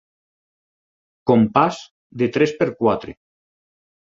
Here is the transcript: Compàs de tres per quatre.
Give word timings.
Compàs 1.31 1.83
de 2.23 2.31
tres 2.39 2.57
per 2.63 2.69
quatre. 2.81 3.17